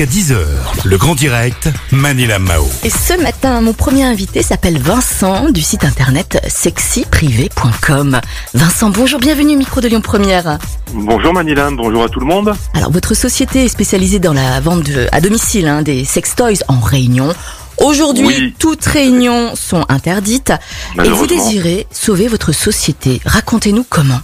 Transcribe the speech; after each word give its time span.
jusqu'à 0.00 0.06
10h. 0.34 0.36
Le 0.84 0.96
grand 0.96 1.14
direct, 1.14 1.68
Manila 1.90 2.38
Mao. 2.38 2.66
Et 2.84 2.90
ce 2.90 3.20
matin, 3.20 3.60
mon 3.60 3.72
premier 3.74 4.04
invité 4.04 4.42
s'appelle 4.42 4.78
Vincent 4.78 5.50
du 5.50 5.60
site 5.60 5.84
internet 5.84 6.42
sexyprivé.com. 6.48 8.20
Vincent, 8.54 8.90
bonjour, 8.90 9.20
bienvenue 9.20 9.54
au 9.54 9.58
micro 9.58 9.80
de 9.82 9.88
Lyon 9.88 10.00
Première. 10.00 10.58
Bonjour 10.94 11.32
Manila, 11.34 11.68
bonjour 11.70 12.04
à 12.04 12.08
tout 12.08 12.20
le 12.20 12.26
monde. 12.26 12.54
Alors, 12.74 12.90
votre 12.90 13.14
société 13.14 13.64
est 13.64 13.68
spécialisée 13.68 14.18
dans 14.20 14.32
la 14.32 14.60
vente 14.60 14.84
de- 14.84 15.06
à 15.12 15.20
domicile 15.20 15.68
hein, 15.68 15.82
des 15.82 16.04
sextoys 16.04 16.62
en 16.68 16.80
réunion. 16.80 17.32
Aujourd'hui, 17.78 18.26
Oui. 18.26 18.54
toutes 18.58 18.84
réunions 18.84 19.54
sont 19.54 19.84
interdites 19.88 20.52
et 21.02 21.08
vous 21.08 21.26
désirez 21.26 21.86
sauver 21.92 22.28
votre 22.28 22.52
société. 22.52 23.20
Racontez-nous 23.26 23.84
comment. 23.88 24.20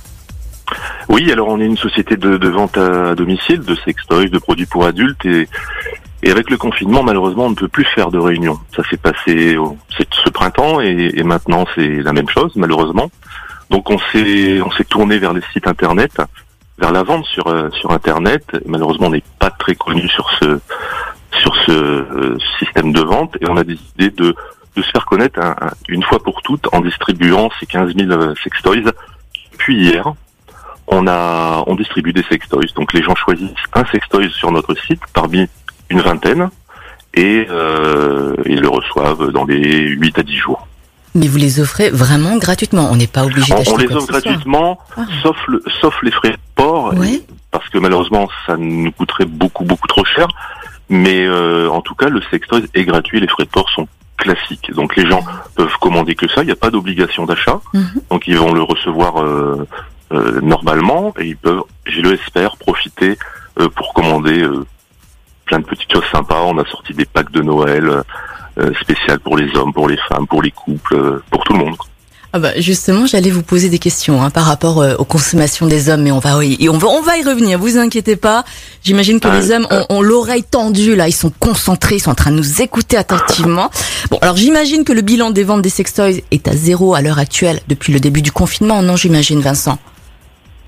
Oui, 1.09 1.31
alors 1.31 1.49
on 1.49 1.61
est 1.61 1.67
une 1.67 1.77
société 1.77 2.17
de, 2.17 2.37
de 2.37 2.49
vente 2.49 2.77
à 2.79 3.15
domicile, 3.15 3.61
de 3.61 3.75
sextoys, 3.77 4.29
de 4.29 4.39
produits 4.39 4.67
pour 4.67 4.85
adultes 4.87 5.25
et, 5.25 5.49
et 6.23 6.31
avec 6.31 6.51
le 6.51 6.57
confinement, 6.57 7.03
malheureusement, 7.05 7.47
on 7.47 7.51
ne 7.51 7.55
peut 7.55 7.69
plus 7.69 7.85
faire 7.85 8.11
de 8.11 8.19
réunions. 8.19 8.59
Ça 8.75 8.83
s'est 8.91 8.97
passé 8.97 9.57
au- 9.57 9.77
ce 9.99 10.31
printemps 10.31 10.81
et, 10.81 11.13
et 11.15 11.23
maintenant 11.23 11.65
c'est 11.75 12.03
la 12.03 12.13
même 12.13 12.29
chose, 12.29 12.53
malheureusement. 12.57 13.11
Donc 13.71 13.89
on 13.91 13.99
s'est 14.13 14.61
on 14.61 14.71
s'est 14.73 14.85
tourné 14.85 15.19
vers 15.19 15.33
les 15.33 15.43
sites 15.53 15.67
internet, 15.69 16.13
vers 16.79 16.91
la 16.93 17.03
vente 17.05 17.25
sur 17.27 17.47
euh, 17.47 17.71
sur 17.71 17.93
internet. 17.93 18.45
Malheureusement, 18.67 19.07
on 19.07 19.11
n'est 19.11 19.23
pas 19.39 19.51
très 19.51 19.75
connu 19.77 20.09
sur 20.09 20.29
ce 20.41 20.59
sur 21.41 21.55
ce 21.67 21.71
euh, 21.73 22.37
système 22.59 22.93
de 22.93 23.01
vente 23.01 23.37
et 23.41 23.49
on 23.49 23.57
a 23.57 23.65
décidé 23.65 24.11
de 24.11 24.35
de 24.77 24.83
se 24.83 24.91
faire 24.91 25.07
connaître 25.07 25.39
un- 25.41 25.55
une 25.89 26.03
fois 26.03 26.19
pour 26.23 26.43
toutes 26.43 26.67
en 26.75 26.81
distribuant 26.81 27.49
ces 27.61 27.67
15 27.67 27.95
000 27.97 28.11
euh, 28.11 28.35
sextoys. 28.43 28.83
Puis 29.59 29.77
hier, 29.77 30.13
on 30.89 31.07
a 31.07 31.63
on 31.67 31.75
distribue 31.75 32.13
des 32.13 32.23
sextoys. 32.25 32.67
Donc 32.77 32.93
les 32.93 33.03
gens 33.03 33.15
choisissent 33.15 33.51
un 33.75 33.85
sextoy 33.87 34.31
sur 34.31 34.51
notre 34.53 34.75
site 34.87 35.01
parmi 35.13 35.47
une 35.91 36.01
vingtaine 36.01 36.51
et 37.15 37.47
euh, 37.51 38.35
ils 38.47 38.61
le 38.61 38.69
reçoivent 38.69 39.31
dans 39.31 39.45
les 39.45 39.89
8 39.89 40.19
à 40.19 40.23
10 40.23 40.37
jours. 40.37 40.67
Mais 41.15 41.29
vous 41.29 41.39
les 41.39 41.61
offrez 41.61 41.89
vraiment 41.89 42.37
gratuitement. 42.37 42.89
On 42.93 42.97
n'est 42.97 43.07
pas 43.07 43.25
obligé 43.25 43.53
On, 43.55 43.57
d'acheter 43.57 43.73
on 43.73 43.79
les 43.79 43.93
offre 43.95 44.07
gratuitement, 44.09 44.79
Ah. 44.97 45.07
sauf 45.23 45.37
le 45.49 45.63
sauf 45.81 45.95
les 46.03 46.11
frais 46.11 46.31
de 46.33 46.37
port, 46.55 46.93
Ouais. 46.95 47.23
parce 47.51 47.69
que 47.71 47.79
malheureusement 47.79 48.29
ça 48.47 48.57
nous 48.59 48.93
coûterait 48.93 49.25
beaucoup 49.25 49.65
beaucoup 49.65 49.89
trop 49.89 50.05
cher. 50.05 50.27
Mais 50.89 51.27
euh, 51.27 51.69
en 51.69 51.81
tout 51.81 51.95
cas, 51.97 52.09
le 52.09 52.21
sextoy 52.31 52.65
est 52.75 52.85
gratuit, 52.85 53.19
les 53.19 53.27
frais 53.27 53.45
de 53.45 53.49
port 53.49 53.69
sont 53.71 53.89
classiques. 54.19 54.71
Donc 54.73 54.95
les 54.95 55.09
gens 55.09 55.21
peuvent 55.57 55.77
commander 55.81 56.15
que 56.15 56.29
ça, 56.29 56.43
il 56.43 56.47
n'y 56.47 56.53
a 56.53 56.57
pas 56.57 56.71
d'obligation 56.71 57.25
d'achat. 57.27 57.61
Mhm. 57.75 58.03
Donc 58.11 58.29
ils 58.29 58.37
vont 58.37 58.53
le 58.53 58.63
recevoir 58.63 59.21
euh, 59.23 59.67
euh, 60.13 60.41
normalement 60.41 61.13
et 61.19 61.27
ils 61.27 61.37
peuvent, 61.37 61.63
je 61.85 62.01
l'espère, 62.01 62.57
profiter 62.57 63.19
euh, 63.59 63.69
pour 63.69 63.93
commander 63.93 64.41
euh, 64.41 64.65
plein 65.47 65.59
de 65.59 65.65
petites 65.65 65.93
choses 65.93 66.05
sympas. 66.13 66.43
On 66.45 66.59
a 66.59 66.65
sorti 66.67 66.95
des 66.95 67.07
packs 67.07 67.33
de 67.33 67.43
Noël 67.43 68.03
spéciales 68.81 69.21
pour 69.21 69.37
les 69.37 69.55
hommes, 69.55 69.73
pour 69.73 69.87
les 69.87 69.99
femmes, 70.09 70.27
pour 70.27 70.43
les 70.43 70.51
couples, 70.51 71.21
pour 71.31 71.45
tout 71.45 71.53
le 71.53 71.59
monde. 71.59 71.77
Ah 72.33 72.39
bah 72.39 72.53
justement, 72.59 73.07
j'allais 73.07 73.31
vous 73.31 73.43
poser 73.43 73.69
des 73.69 73.79
questions 73.79 74.23
hein, 74.23 74.31
par 74.31 74.45
rapport 74.45 74.83
aux 74.99 75.05
consommations 75.05 75.67
des 75.67 75.89
hommes, 75.89 76.03
mais 76.03 76.11
on 76.11 76.19
va, 76.21 76.39
oui, 76.39 76.57
et 76.59 76.69
on 76.69 76.79
va, 76.79 76.89
on 76.89 77.03
va 77.03 77.19
y 77.19 77.23
revenir. 77.23 77.59
Vous 77.59 77.77
inquiétez 77.77 78.17
pas. 78.17 78.45
J'imagine 78.83 79.21
que 79.21 79.29
Ah, 79.29 79.39
les 79.39 79.53
hommes 79.53 79.67
ont, 79.71 79.87
ont 79.91 80.03
l'oreille 80.03 80.43
tendue 80.43 80.97
là, 80.97 81.07
ils 81.07 81.13
sont 81.13 81.33
concentrés, 81.39 81.97
ils 81.97 82.01
sont 82.01 82.11
en 82.11 82.15
train 82.15 82.31
de 82.31 82.37
nous 82.37 82.63
écouter 82.63 82.97
attentivement. 82.97 83.71
Bon, 84.11 84.19
alors 84.23 84.37
j'imagine 84.37 84.85
que 84.85 84.93
le 84.93 85.03
bilan 85.03 85.31
des 85.31 85.43
ventes 85.43 85.63
des 85.63 85.69
sextoys 85.69 86.23
est 86.31 86.49
à 86.49 86.57
zéro 86.57 86.95
à 86.95 87.03
l'heure 87.03 87.19
actuelle 87.19 87.61
depuis 87.69 87.93
le 87.93 88.01
début 88.01 88.23
du 88.23 88.33
confinement. 88.33 88.83
Non, 88.83 88.97
j'imagine, 88.97 89.41
Vincent? 89.41 89.79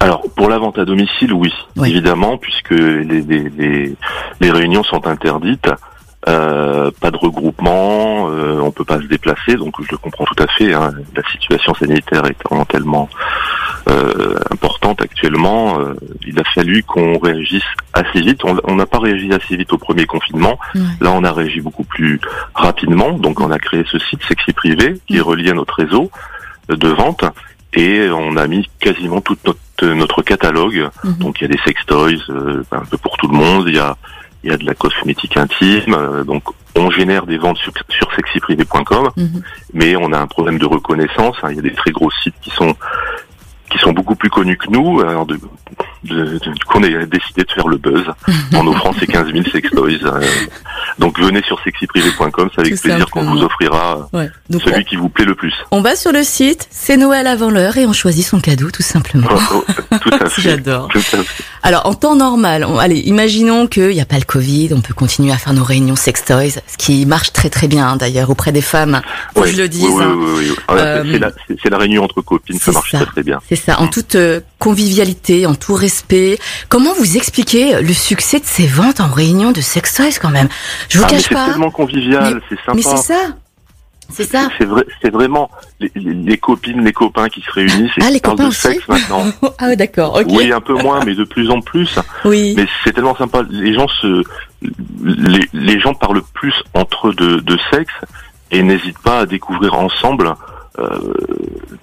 Alors 0.08 0.22
pour 0.34 0.48
la 0.48 0.56
vente 0.56 0.78
à 0.78 0.86
domicile, 0.86 1.34
oui, 1.34 1.52
Oui. 1.76 1.90
évidemment, 1.90 2.38
puisque 2.38 2.70
les, 2.70 3.02
les, 3.20 3.50
les, 3.50 3.94
les 4.40 4.50
réunions 4.50 4.82
sont 4.82 5.06
interdites. 5.06 5.68
Euh, 6.26 6.90
pas 7.00 7.10
de 7.10 7.16
regroupement, 7.18 8.28
euh, 8.30 8.58
on 8.60 8.70
peut 8.70 8.84
pas 8.86 8.96
se 9.00 9.04
déplacer, 9.06 9.54
donc 9.56 9.74
je 9.82 9.90
le 9.90 9.98
comprends 9.98 10.24
tout 10.24 10.42
à 10.42 10.46
fait. 10.46 10.72
hein. 10.72 10.92
la 11.14 11.22
situation 11.30 11.74
sanitaire 11.74 12.24
étant 12.26 12.64
tellement 12.64 13.08
euh, 13.88 14.34
importante 14.50 15.00
actuellement, 15.02 15.78
euh, 15.78 15.94
il 16.26 16.38
a 16.40 16.44
fallu 16.54 16.82
qu'on 16.84 17.18
réagisse 17.18 17.62
assez 17.92 18.20
vite. 18.22 18.40
On 18.64 18.74
n'a 18.76 18.86
pas 18.86 18.98
réagi 19.00 19.30
assez 19.32 19.56
vite 19.58 19.72
au 19.74 19.78
premier 19.78 20.06
confinement. 20.06 20.58
Là, 21.02 21.12
on 21.12 21.22
a 21.22 21.32
réagi 21.32 21.60
beaucoup 21.60 21.84
plus 21.84 22.18
rapidement. 22.54 23.12
Donc, 23.12 23.40
on 23.40 23.50
a 23.50 23.58
créé 23.58 23.84
ce 23.92 23.98
site 23.98 24.20
Sexy 24.26 24.52
Privé 24.54 24.98
qui 25.06 25.18
est 25.18 25.20
relié 25.20 25.50
à 25.50 25.54
notre 25.54 25.74
réseau 25.74 26.10
de 26.70 26.88
vente 26.88 27.24
et 27.74 28.08
on 28.10 28.36
a 28.38 28.46
mis 28.46 28.68
quasiment 28.80 29.20
tout 29.20 29.36
notre, 29.46 29.58
notre 29.86 30.22
catalogue. 30.22 30.88
Mhm. 31.04 31.12
Donc, 31.18 31.40
il 31.40 31.42
y 31.42 31.44
a 31.46 31.48
des 31.48 31.60
sextoys 31.64 32.18
euh, 32.30 32.62
un 32.72 32.84
peu 32.84 32.96
pour 32.98 33.16
tout 33.16 33.28
le 33.28 33.36
monde. 33.36 33.64
Il 33.68 33.74
y 33.76 33.78
a 33.78 33.96
il 34.44 34.50
y 34.50 34.52
a 34.52 34.56
de 34.56 34.64
la 34.64 34.74
cosmétique 34.74 35.36
intime. 35.36 35.94
euh, 35.94 36.22
donc, 36.22 36.44
on 36.76 36.90
génère 36.92 37.26
des 37.26 37.38
ventes 37.38 37.58
sur, 37.58 37.72
sur 37.88 38.08
sexyprivé.com 38.14 39.10
Mhm. 39.16 39.42
mais 39.74 39.96
on 39.96 40.12
a 40.12 40.18
un 40.20 40.26
problème 40.28 40.58
de 40.58 40.66
reconnaissance. 40.66 41.36
hein. 41.42 41.48
Il 41.50 41.56
y 41.56 41.58
a 41.58 41.62
des 41.62 41.72
très 41.72 41.90
gros 41.90 42.10
sites 42.22 42.36
qui 42.40 42.50
sont 42.50 42.74
qui 43.70 43.76
sont 43.78 43.92
beaucoup 43.92 44.14
plus 44.14 44.30
connus 44.30 44.56
que 44.56 44.70
nous. 44.70 45.00
Alors 45.00 45.26
de, 45.26 45.38
de- 46.04 46.38
de- 46.38 46.38
du 46.38 46.64
coup, 46.64 46.78
on 46.78 46.82
a 46.84 46.88
décidé 47.04 47.42
de 47.44 47.50
faire 47.52 47.68
le 47.68 47.76
buzz 47.76 48.04
en 48.54 48.66
offrant 48.68 48.92
ces 48.94 49.06
15 49.06 49.30
000 49.32 49.44
sextoys. 49.50 50.00
euh. 50.04 50.22
Donc 50.98 51.18
venez 51.20 51.42
sur 51.42 51.60
sexyprivé.com, 51.62 52.48
c'est 52.54 52.60
avec 52.60 52.74
Tout 52.74 52.80
plaisir 52.82 53.08
qu'on 53.10 53.24
vous 53.24 53.42
offrira 53.42 54.08
Ouais. 54.12 54.28
Donc 54.50 54.62
celui 54.62 54.84
qui 54.84 54.96
vous 54.96 55.08
plaît 55.08 55.24
le 55.24 55.34
plus. 55.34 55.54
on, 55.70 55.80
va 55.80 55.94
sur 55.96 56.12
le 56.12 56.22
site, 56.22 56.66
c'est 56.70 56.96
Noël 56.96 57.26
avant 57.26 57.50
l'heure 57.50 57.76
et 57.76 57.86
on 57.86 57.92
choisit 57.92 58.24
son 58.26 58.40
cadeau 58.40 58.70
tout 58.70 58.82
simplement. 58.82 59.28
Oh, 59.30 59.64
oh, 59.68 59.94
tout 60.00 60.10
à 60.20 60.28
fait. 60.28 60.42
J'adore. 60.42 60.88
Alors, 61.62 61.86
en 61.86 61.94
temps 61.94 62.16
normal, 62.16 62.64
on- 62.64 62.78
allez, 62.78 62.98
imaginons 63.00 63.66
qu'il 63.66 63.88
n'y 63.90 64.00
a 64.00 64.04
pas 64.04 64.18
le 64.18 64.24
Covid, 64.24 64.70
on 64.74 64.80
peut 64.80 64.94
continuer 64.94 65.32
à 65.32 65.36
faire 65.38 65.52
nos 65.52 65.64
réunions 65.64 65.96
sextoys, 65.96 66.50
ce 66.66 66.76
qui 66.78 67.04
marche 67.06 67.32
très 67.32 67.50
très 67.50 67.68
bien 67.68 67.86
hein, 67.88 67.96
d'ailleurs 67.96 68.30
auprès 68.30 68.52
des 68.52 68.60
femmes, 68.62 69.00
faut 69.34 69.42
que 69.42 69.46
Oui, 69.46 69.52
je 69.54 69.62
le 69.62 69.68
dise. 69.68 69.84
oui, 69.84 70.04
oui, 70.04 70.48
hein. 70.50 70.62
Ah, 70.68 70.74
Euh, 70.74 71.30
c'est 71.62 71.70
la, 71.70 71.78
réunion 71.78 72.04
entre 72.04 72.20
copines, 72.22 72.58
ça 72.58 72.72
marche 72.72 72.90
ça. 72.92 72.98
très 72.98 73.06
très 73.06 73.22
bien. 73.22 73.38
C'est 73.48 73.56
ça, 73.56 73.80
en 73.80 73.88
toute 73.88 74.14
euh, 74.14 74.40
convivialité, 74.58 75.46
en 75.46 75.54
tout 75.54 75.74
respect. 75.74 76.38
Comment 76.68 76.92
vous 76.94 77.16
expliquez 77.16 77.80
le 77.80 77.92
succès 77.92 78.40
de 78.40 78.44
ces 78.44 78.66
ventes 78.66 79.00
en 79.00 79.08
réunion 79.08 79.52
de 79.52 79.60
sextoys 79.60 80.18
quand 80.20 80.30
même? 80.30 80.48
Je 80.88 80.98
vous 80.98 81.04
Ah, 81.04 81.08
mais 81.10 81.16
cache 81.16 81.26
c'est 81.28 81.34
pas. 81.34 81.46
tellement 81.50 81.70
convivial, 81.70 82.40
c'est 82.48 82.56
sympa. 82.56 82.72
Mais 82.74 82.82
c'est 82.82 82.96
ça. 82.96 83.20
C'est 84.10 84.24
ça. 84.24 84.48
C'est 84.56 84.64
vrai, 84.64 84.86
c'est 85.02 85.10
vraiment 85.12 85.50
les, 85.80 85.92
les- 85.94 86.14
les 86.14 86.38
copines, 86.38 86.82
les 86.82 86.94
copains 86.94 87.28
qui 87.28 87.42
se 87.42 87.50
réunissent 87.50 87.90
et 87.98 88.00
Ah, 88.00 88.06
qui 88.06 88.12
les 88.14 88.20
parlent 88.20 88.36
copains 88.38 88.48
de 88.48 88.54
sexe 88.54 88.88
maintenant. 88.88 89.24
Ah 89.58 89.76
d'accord. 89.76 90.14
Ok. 90.16 90.28
Oui, 90.30 90.50
un 90.50 90.62
peu 90.62 90.72
moins, 90.72 91.04
mais 91.04 91.14
de 91.14 91.24
plus 91.24 91.50
en 91.50 91.60
plus. 91.60 91.98
Oui. 92.24 92.54
Mais 92.56 92.66
c'est 92.84 92.92
tellement 92.94 93.14
sympa. 93.16 93.42
Les 93.50 93.74
gens 93.74 93.86
se, 94.00 94.22
les, 95.04 95.46
les 95.52 95.78
gens 95.78 95.92
parlent 95.92 96.22
plus 96.32 96.54
entre 96.72 97.08
eux 97.08 97.14
de, 97.14 97.40
de 97.40 97.58
sexe 97.70 97.92
et 98.50 98.62
n'hésitent 98.62 98.98
pas 99.00 99.20
à 99.20 99.26
découvrir 99.26 99.74
ensemble 99.74 100.34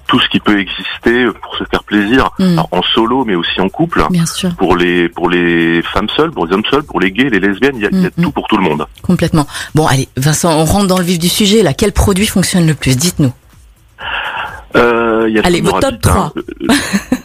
tout 0.08 0.20
ce 0.20 0.30
qui 0.30 0.40
peut 0.40 0.60
exister 0.60 1.26
pour 1.42 1.56
se 1.58 1.64
faire 1.66 1.84
plaisir, 1.84 2.30
Alors, 2.40 2.68
en 2.72 2.82
solo, 2.82 3.26
mais 3.26 3.36
aussi 3.36 3.60
en 3.60 3.70
couple. 3.70 4.04
bien 4.12 4.26
sûr, 4.26 4.54
Pour 4.56 4.76
les 4.78 5.10
pour 5.10 5.30
les 5.30 5.82
femmes 5.82 6.08
seules, 6.16 6.32
pour 6.32 6.46
les 6.46 6.54
hommes 6.54 6.64
seuls, 6.70 6.84
pour 6.84 7.00
les 7.00 7.12
gays, 7.12 7.30
les 7.30 7.40
lesbiennes, 7.40 7.76
il 7.76 7.82
y 7.84 7.86
a, 7.88 7.90
y 7.92 8.06
a 8.06 8.10
Mhm. 8.18 8.24
tout 8.24 8.32
pour 8.32 8.48
tout 8.48 8.58
le 8.58 8.64
monde. 8.64 8.86
complètement. 9.02 9.48
Bon, 9.74 9.86
allez, 9.88 10.08
Vincent, 10.18 10.52
on 10.60 10.66
rentre 10.66 10.88
dans 10.88 10.98
le 10.98 11.04
vif 11.04 11.20
du 11.20 11.30
sujet 11.30 11.64
là. 11.64 11.74
Quel 11.74 11.92
produit 11.92 12.28
fonctionne 12.28 12.68
le 12.68 12.74
plus? 12.76 12.96
Dites-nous. 12.98 13.34
Euh, 14.76 15.26
il 15.30 15.36
y 15.36 15.40
a 15.40 15.44
Allez, 15.46 15.62
vos 15.62 15.72
top 15.80 15.84
Rabbit, 16.04 16.10
hein. 16.10 16.32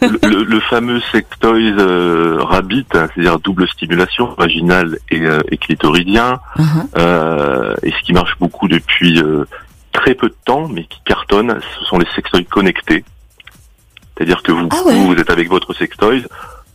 le, 0.01 0.29
le- 0.29 0.43
le 0.45 0.59
fameux 0.61 1.01
sextoys 1.11 1.75
euh, 1.79 2.37
Rabbit, 2.41 2.85
hein, 2.93 3.07
c'est-à-dire 3.13 3.39
double 3.39 3.67
stimulation 3.67 4.33
vaginale 4.37 4.97
et, 5.09 5.19
euh, 5.21 5.41
et 5.51 5.57
clitoridien, 5.57 6.39
Mhm. 6.57 6.65
euh, 6.97 7.75
et 7.83 7.91
ce 7.91 8.01
qui 8.05 8.13
marche 8.13 8.35
beaucoup 8.39 8.69
depuis 8.69 9.21
euh, 9.21 9.43
très 9.91 10.15
peu 10.15 10.29
de 10.29 10.35
temps, 10.45 10.67
mais 10.67 10.83
qui 10.85 10.99
cartonne, 11.05 11.59
ce 11.79 11.85
sont 11.85 11.97
les 11.99 12.07
sextoys 12.15 12.45
connectés. 12.45 13.03
C'est-à-dire 14.17 14.41
que 14.43 14.51
vous, 14.51 14.67
Ah 14.71 14.83
ouais. 14.85 14.93
vous, 14.95 15.07
vous 15.07 15.15
êtes 15.15 15.29
avec 15.29 15.49
votre 15.49 15.73
sextoy, 15.73 16.25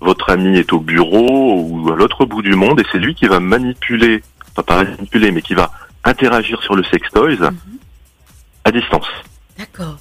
votre 0.00 0.30
ami 0.30 0.58
est 0.58 0.72
au 0.72 0.80
bureau 0.80 1.60
ou 1.62 1.92
à 1.92 1.96
l'autre 1.96 2.24
bout 2.26 2.42
du 2.42 2.54
monde, 2.54 2.80
et 2.80 2.84
c'est 2.92 2.98
lui 2.98 3.14
qui 3.14 3.26
va 3.26 3.40
manipuler, 3.40 4.22
enfin 4.52 4.62
pas 4.62 4.84
manipuler, 4.84 5.30
mais 5.32 5.42
qui 5.42 5.54
va 5.54 5.70
interagir 6.04 6.62
sur 6.62 6.74
le 6.74 6.84
sextoys 6.84 7.36
Mhm. 7.38 7.56
à 8.64 8.70
distance. 8.72 9.06
D'accord. 9.58 9.96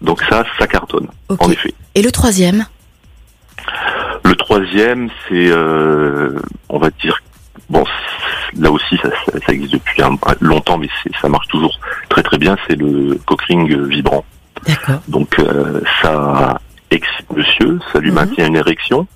Donc 0.00 0.22
ça, 0.28 0.44
ça 0.58 0.66
cartonne, 0.66 1.08
en 1.28 1.50
effet. 1.50 1.74
Et 1.94 2.02
le 2.02 2.10
troisième? 2.10 2.66
Le 4.24 4.34
troisième, 4.34 5.08
c'est, 5.28 5.48
euh, 5.50 6.38
on 6.68 6.78
va 6.78 6.90
dire, 6.90 7.18
bon, 7.70 7.84
là 8.58 8.70
aussi, 8.70 8.96
ça, 9.02 9.08
ça- 9.26 9.38
ça 9.46 9.52
existe 9.52 9.72
depuis 9.74 10.02
un, 10.02 10.16
longtemps, 10.40 10.78
mais 10.78 10.88
ça 11.20 11.28
marche 11.28 11.48
toujours 11.48 11.78
très 12.08 12.22
très 12.22 12.38
bien. 12.38 12.56
C'est 12.68 12.76
le 12.76 13.18
cockring 13.26 13.86
vibrant. 13.88 14.24
Donc 15.08 15.38
euh, 15.38 15.80
ça 16.02 16.58
excite 16.90 17.30
monsieur, 17.34 17.78
ça 17.92 17.98
lui 18.00 18.10
Mhm. 18.10 18.14
maintient 18.16 18.46
une 18.46 18.56
érection, 18.56 19.06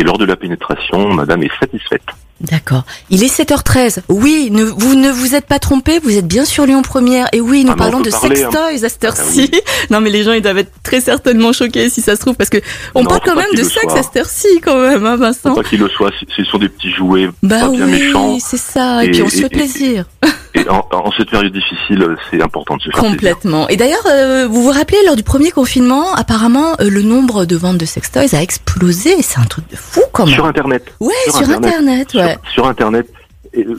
Et 0.00 0.02
lors 0.02 0.16
de 0.16 0.24
la 0.24 0.34
pénétration, 0.36 1.12
madame 1.12 1.42
est 1.42 1.50
satisfaite. 1.60 2.00
D'accord. 2.40 2.84
Il 3.10 3.22
est 3.22 3.26
7h13. 3.26 3.98
Oui, 4.08 4.48
ne, 4.50 4.64
vous 4.64 4.94
ne 4.94 5.10
vous 5.10 5.34
êtes 5.34 5.44
pas 5.44 5.58
trompé, 5.58 5.98
vous 6.02 6.16
êtes 6.16 6.26
bien 6.26 6.46
sur 6.46 6.64
Lyon 6.64 6.80
Première. 6.80 7.26
Et 7.34 7.40
oui, 7.42 7.64
nous 7.66 7.72
Ah, 7.72 7.76
parlons 7.76 8.00
de 8.00 8.08
parler, 8.08 8.34
sextoys 8.36 8.82
à 8.82 8.88
cette 8.88 9.04
heure-ci. 9.04 9.50
Ah 9.52 9.58
Non, 9.90 10.00
mais 10.00 10.08
les 10.08 10.22
gens, 10.22 10.32
ils 10.32 10.40
doivent 10.40 10.56
être 10.56 10.72
très 10.82 11.02
certainement 11.02 11.52
choqués 11.52 11.90
si 11.90 12.00
ça 12.00 12.16
se 12.16 12.20
trouve, 12.22 12.36
parce 12.36 12.48
que 12.48 12.56
on 12.94 13.02
Non, 13.02 13.10
parle 13.10 13.20
faut 13.20 13.30
quand 13.32 13.36
même 13.36 13.54
de 13.54 13.62
sexe 13.62 13.92
à 13.94 14.02
cette 14.02 14.16
heure-ci, 14.16 14.48
quand 14.64 14.78
même, 14.80 15.04
hein, 15.04 15.16
Faut 15.18 15.22
Vincent. 15.22 15.54
pas 15.54 15.62
qu'il 15.64 15.80
le 15.80 15.90
soit, 15.90 16.10
ce 16.34 16.44
sont 16.44 16.56
des 16.56 16.70
petits 16.70 16.92
jouets 16.92 17.28
Bah 17.42 17.60
pas 17.60 17.68
bien 17.68 17.84
oui, 17.84 17.90
méchants. 17.90 18.38
c'est 18.40 18.56
ça. 18.56 19.04
Et, 19.04 19.08
Et- 19.08 19.10
puis 19.10 19.22
on 19.22 19.28
se 19.28 19.36
fait 19.36 19.48
plaisir. 19.50 20.06
Et 20.19 20.19
en, 20.68 20.84
en 20.90 21.12
cette 21.12 21.30
période 21.30 21.52
difficile, 21.52 22.16
c'est 22.30 22.42
important 22.42 22.76
de 22.76 22.82
se 22.82 22.90
faire 22.90 23.00
plaisir. 23.00 23.10
Complètement. 23.16 23.68
Et 23.68 23.76
d'ailleurs, 23.76 24.04
euh, 24.06 24.46
vous 24.48 24.62
vous 24.62 24.70
rappelez, 24.72 24.98
lors 25.06 25.16
du 25.16 25.22
premier 25.22 25.50
confinement, 25.50 26.12
apparemment, 26.14 26.72
euh, 26.80 26.90
le 26.90 27.02
nombre 27.02 27.44
de 27.44 27.56
ventes 27.56 27.78
de 27.78 27.84
sextoys 27.86 28.34
a 28.34 28.42
explosé. 28.42 29.22
C'est 29.22 29.38
un 29.40 29.44
truc 29.44 29.68
de 29.70 29.76
fou, 29.76 30.00
quand 30.12 30.26
même. 30.26 30.34
Sur 30.34 30.46
Internet. 30.46 30.92
Ouais, 31.00 31.12
sur, 31.24 31.34
sur 31.34 31.50
Internet, 31.50 31.64
Internet. 31.64 32.14
ouais. 32.14 32.32
Sur, 32.44 32.52
sur 32.52 32.66
Internet. 32.66 33.06
Et, 33.52 33.64
euh, 33.64 33.76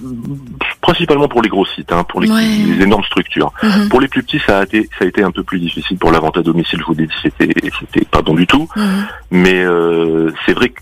principalement 0.81 1.27
pour 1.29 1.41
les 1.41 1.47
gros 1.49 1.65
sites, 1.65 1.91
hein, 1.93 2.03
pour 2.03 2.19
les, 2.21 2.29
Ouais. 2.29 2.43
les 2.43 2.83
énormes 2.83 3.03
structures. 3.05 3.53
Mhm, 3.63 3.87
Pour 3.89 4.01
les 4.01 4.07
plus 4.09 4.21
petits, 4.23 4.41
ça 4.45 4.59
a 4.59 4.63
été, 4.63 4.89
ça 4.99 5.05
a 5.05 5.07
été 5.07 5.23
un 5.23 5.31
peu 5.31 5.43
plus 5.43 5.59
difficile 5.59 5.97
pour 5.97 6.11
la 6.11 6.19
vente 6.19 6.37
à 6.37 6.41
domicile. 6.41 6.79
Je 6.79 6.85
vous 6.85 6.93
l'ai 6.93 7.07
dit, 7.07 7.13
c'était, 7.21 7.53
c'était 7.79 8.05
pas 8.05 8.21
bon 8.21 8.33
du 8.33 8.45
tout. 8.47 8.67
mhm. 8.75 9.05
Mais 9.31 9.63
euh, 9.63 10.31
c'est 10.45 10.53
vrai 10.53 10.69
que 10.69 10.81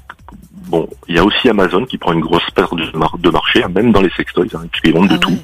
bon, 0.70 0.88
il 1.08 1.16
y 1.16 1.20
a 1.20 1.24
aussi 1.26 1.50
Amazon 1.50 1.84
qui 1.86 1.98
prend 1.98 2.14
une 2.14 2.22
grosse 2.22 2.50
part 2.52 2.74
de, 2.76 2.86
mar- 2.98 3.18
de 3.18 3.30
marché, 3.30 3.64
hein, 3.64 3.70
même 3.74 3.92
dans 3.92 4.02
les 4.02 4.10
sextoys, 4.12 4.48
hein, 4.56 4.62
puisqu'ils 4.72 4.94
vendent 4.94 5.10
de 5.10 5.16
Ah 5.16 5.20
tout. 5.20 5.38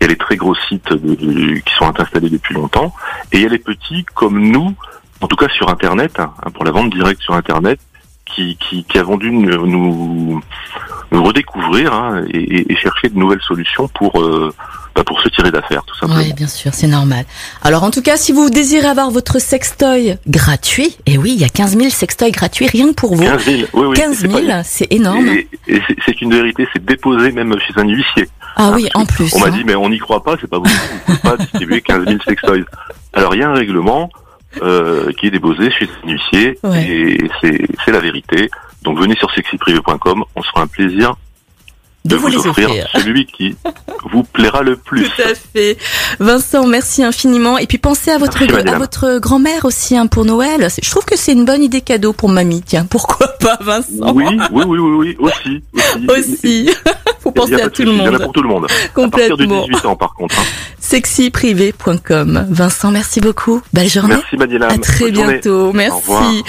Il 0.00 0.04
y 0.04 0.04
a 0.04 0.08
les 0.08 0.16
très 0.16 0.36
gros 0.36 0.54
sites 0.68 0.92
de- 0.92 1.14
de- 1.14 1.58
qui 1.60 1.74
sont 1.74 1.92
installés 2.00 2.30
depuis 2.30 2.54
longtemps, 2.54 2.92
et 3.32 3.36
il 3.38 3.42
y 3.42 3.46
a 3.46 3.48
les 3.50 3.58
petits 3.58 4.04
comme 4.14 4.40
nous, 4.40 4.74
en 5.20 5.26
tout 5.28 5.36
cas 5.36 5.48
sur 5.50 5.68
Internet, 5.68 6.18
hein, 6.18 6.32
pour 6.54 6.64
la 6.64 6.70
vente 6.70 6.90
directe 6.90 7.20
sur 7.22 7.34
Internet, 7.34 7.78
qui, 8.24 8.56
qui, 8.56 8.84
qui 8.84 8.98
avons 8.98 9.16
dû 9.18 9.30
nous, 9.30 10.40
redécouvrir 11.12 11.92
hein, 11.92 12.24
et, 12.30 12.38
et- 12.38 12.72
et 12.72 12.76
chercher 12.76 13.08
de 13.10 13.18
nouvelles 13.18 13.42
solutions 13.42 13.88
pour 13.88 14.20
euh, 14.22 14.52
bah, 14.94 15.04
pour 15.04 15.20
se 15.20 15.28
tirer 15.28 15.50
d'affaire, 15.50 15.82
tout 15.86 15.94
simplement. 15.96 16.20
Oui, 16.20 16.32
bien 16.34 16.46
sûr, 16.46 16.72
c'est 16.74 16.86
normal. 16.86 17.24
Alors, 17.62 17.82
en 17.84 17.90
tout 17.90 18.02
cas, 18.02 18.16
si 18.16 18.32
vous 18.32 18.50
désirez 18.50 18.86
avoir 18.88 19.10
votre 19.10 19.38
sextoy 19.38 20.16
gratuit, 20.28 20.96
et 21.06 21.18
oui, 21.18 21.32
il 21.34 21.40
y 21.40 21.44
a 21.44 21.48
15 21.48 21.76
000 21.76 21.90
sextoys 21.90 22.30
gratuits 22.30 22.66
rien 22.66 22.88
que 22.88 22.94
pour 22.94 23.14
vous. 23.14 23.22
15 23.22 23.44
000, 23.44 23.58
oui, 23.72 23.86
oui. 23.86 23.96
15 23.96 24.16
c'est 24.18 24.28
pas- 24.28 24.40
000, 24.42 24.60
c'est 24.64 24.92
énorme. 24.92 25.26
Et, 25.28 25.48
et 25.68 25.80
c'est- 26.06 26.20
une 26.22 26.32
vérité, 26.34 26.68
c'est 26.72 26.84
déposé 26.84 27.32
même 27.32 27.52
chez 27.58 27.72
un 27.80 27.88
huissier. 27.88 28.28
ah 28.56 28.70
oui, 28.74 28.88
en 28.94 29.04
plus. 29.06 29.34
On 29.34 29.40
m'a 29.40 29.46
hein. 29.46 29.50
dit, 29.50 29.64
mais 29.64 29.74
on 29.74 29.88
n'y 29.88 29.98
croit 29.98 30.22
pas, 30.22 30.36
c'est 30.40 30.48
pas 30.48 30.58
vous. 30.58 30.64
Vous 30.64 31.12
ne 31.12 31.16
pouvez 31.18 31.30
pas 31.30 31.36
distribuer 31.36 31.80
15 31.80 32.04
000 32.06 32.18
sextoys. 32.26 32.64
Alors, 33.12 33.34
il 33.34 33.40
y 33.40 33.42
a 33.42 33.48
un 33.50 33.54
règlement 33.54 34.08
euh, 34.62 35.10
qui 35.18 35.26
est 35.26 35.30
déposé 35.30 35.70
chez 35.72 35.88
un 36.06 36.10
huissier 36.10 36.58
Ouais. 36.62 36.84
et 36.86 37.30
c'est 37.40 37.90
la 37.90 38.00
vérité. 38.00 38.50
Donc, 38.82 38.98
venez 38.98 39.16
sur 39.16 39.32
sexiprivé.com, 39.34 40.24
on 40.36 40.42
sera 40.42 40.62
un 40.62 40.66
plaisir 40.66 41.14
de 42.04 42.16
vous 42.16 42.26
les 42.28 42.36
offrir 42.36 42.68
offrir. 42.68 42.88
celui 42.94 43.26
qui 43.26 43.54
vous 44.12 44.24
plaira 44.24 44.62
le 44.62 44.76
plus. 44.76 45.04
Tout 45.04 45.22
à 45.22 45.34
fait. 45.34 45.76
Vincent, 46.18 46.66
merci 46.66 47.02
infiniment. 47.04 47.58
Et 47.58 47.66
puis 47.66 47.78
pensez 47.78 48.10
à 48.10 48.18
votre 48.18 48.38
Merci, 48.40 48.54
à 48.54 48.56
madame. 48.58 48.78
votre 48.80 49.18
grand-mère 49.18 49.64
aussi 49.64 49.96
hein, 49.96 50.06
pour 50.08 50.24
Noël. 50.24 50.68
Je 50.82 50.90
trouve 50.90 51.04
que 51.04 51.16
c'est 51.16 51.32
une 51.32 51.44
bonne 51.44 51.62
idée 51.62 51.80
cadeau 51.80 52.12
pour 52.12 52.28
mamie. 52.28 52.62
Tiens, 52.66 52.86
pourquoi 52.88 53.28
pas, 53.40 53.56
Vincent 53.60 54.12
Oui, 54.14 54.24
oui, 54.28 54.64
oui, 54.66 54.78
oui, 54.78 54.78
oui, 54.78 55.16
aussi. 55.20 55.62
Aussi. 56.08 56.30
Aussi. 56.32 56.70
Faut 57.22 57.30
penser 57.30 57.54
à 57.54 57.70
tout 57.70 57.82
le 57.82 57.92
souci, 57.92 57.98
Il 58.00 58.04
y 58.04 58.08
en 58.08 58.08
a 58.08 58.10
monde. 58.10 58.22
pour 58.24 58.32
tout 58.32 58.42
le 58.42 58.48
monde. 58.48 58.64
À 58.64 58.68
partir 58.68 58.88
de 59.36 59.44
Complètement. 59.44 59.62
18 59.66 59.86
ans, 59.86 59.94
par 59.96 60.14
contre. 60.14 60.36
hein. 60.40 60.42
Sexyprivé.com. 60.80 62.46
Vincent, 62.50 62.90
merci 62.90 63.20
beaucoup. 63.20 63.62
Belle 63.72 63.88
journée. 63.88 64.14
Merci, 64.16 64.36
Maniela. 64.36 64.66
À 64.68 64.78
très 64.78 65.04
Bonne 65.06 65.14
journée. 65.14 65.32
bientôt. 65.34 65.72
Merci. 65.72 66.42